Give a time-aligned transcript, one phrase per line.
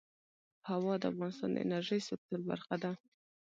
[0.69, 2.91] هوا د افغانستان د انرژۍ سکتور برخه ده.